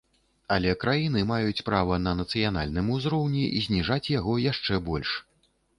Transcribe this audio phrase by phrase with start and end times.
[0.53, 5.09] Але краіны маюць права на нацыянальным узроўні зніжаць яго яшчэ больш.